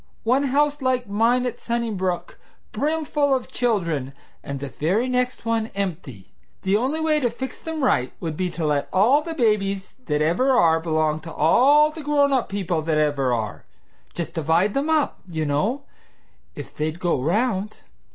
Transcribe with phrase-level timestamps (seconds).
[0.23, 2.39] One house like mine at Sunnybrook,
[2.71, 6.33] brimful of children, and the very next one empty!
[6.63, 10.23] The only way to fix them right would be to let all the babies that
[10.23, 13.65] ever are belong to all the grown up people that ever are,
[14.15, 15.83] just divide them up, you know,
[16.55, 17.81] if they'd go round.